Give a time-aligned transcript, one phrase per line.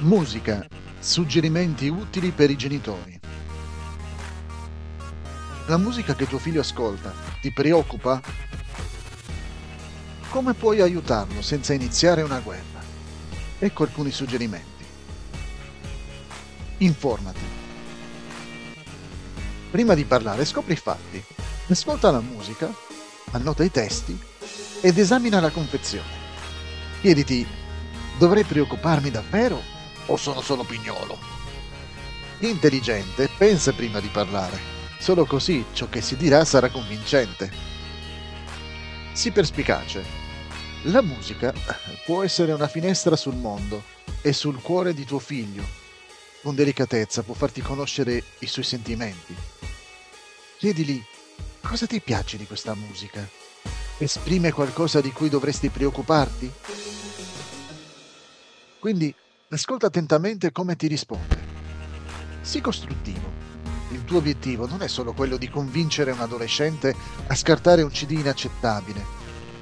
[0.00, 0.66] Musica.
[0.98, 3.18] Suggerimenti utili per i genitori.
[5.68, 8.20] La musica che tuo figlio ascolta ti preoccupa?
[10.28, 12.82] Come puoi aiutarlo senza iniziare una guerra?
[13.58, 14.84] Ecco alcuni suggerimenti.
[16.78, 17.40] Informati.
[19.70, 21.24] Prima di parlare scopri i fatti.
[21.68, 22.70] Ascolta la musica,
[23.30, 24.18] annota i testi
[24.82, 26.24] ed esamina la confezione.
[27.00, 27.46] Chiediti,
[28.18, 29.74] dovrei preoccuparmi davvero
[30.06, 31.18] o sono solo pignolo?
[32.40, 34.74] Intelligente pensa prima di parlare.
[34.98, 37.50] Solo così ciò che si dirà sarà convincente.
[39.12, 40.04] Sii perspicace.
[40.82, 41.52] La musica
[42.04, 43.82] può essere una finestra sul mondo
[44.20, 45.64] e sul cuore di tuo figlio.
[46.42, 49.34] Con delicatezza può farti conoscere i suoi sentimenti.
[50.58, 51.04] Chiedili
[51.60, 53.26] cosa ti piace di questa musica.
[53.98, 56.52] Esprime qualcosa di cui dovresti preoccuparti?
[58.78, 59.14] Quindi
[59.50, 61.54] ascolta attentamente come ti risponde.
[62.40, 63.44] Sii costruttivo.
[63.92, 66.94] Il tuo obiettivo non è solo quello di convincere un adolescente
[67.28, 69.04] a scartare un CD inaccettabile.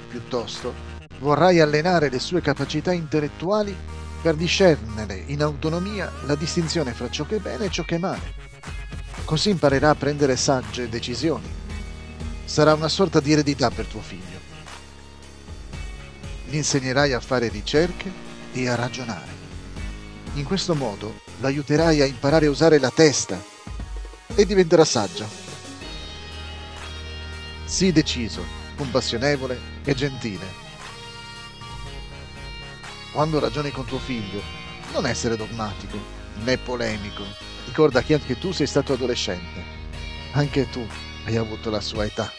[0.09, 0.73] Piuttosto,
[1.19, 3.75] vorrai allenare le sue capacità intellettuali
[4.21, 7.99] per discernere in autonomia la distinzione fra ciò che è bene e ciò che è
[7.99, 8.33] male.
[9.23, 11.47] Così imparerà a prendere sagge decisioni.
[12.43, 14.39] Sarà una sorta di eredità per tuo figlio.
[16.47, 18.11] Gli insegnerai a fare ricerche
[18.51, 19.44] e a ragionare.
[20.35, 23.41] In questo modo l'aiuterai a imparare a usare la testa
[24.35, 25.25] e diventerà saggio.
[27.63, 28.43] Sii deciso,
[28.75, 30.45] compassionevole e gentile.
[33.13, 34.41] Quando ragioni con tuo figlio,
[34.91, 35.97] non essere dogmatico
[36.43, 37.23] né polemico.
[37.65, 39.63] Ricorda che anche tu sei stato adolescente.
[40.33, 40.85] Anche tu
[41.23, 42.29] hai avuto la sua età.